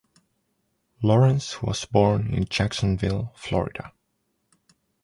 [1.03, 3.93] Lawrence was born in Jacksonville, Florida.